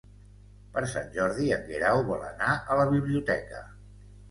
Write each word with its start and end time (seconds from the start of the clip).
Per 0.77 0.81
Sant 0.93 1.11
Jordi 1.17 1.51
en 1.59 1.67
Guerau 1.69 2.03
vol 2.09 2.25
anar 2.33 2.51
a 2.77 2.81
la 2.83 2.89
biblioteca. 2.97 3.65